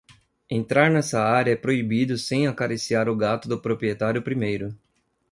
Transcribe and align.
Entrar 0.49 0.89
nessa 0.89 1.21
área 1.21 1.51
é 1.51 1.55
proibido 1.55 2.17
sem 2.17 2.47
acariciar 2.47 3.07
o 3.07 3.15
gato 3.15 3.47
do 3.47 3.61
proprietário 3.61 4.19
primeiro. 4.19 4.75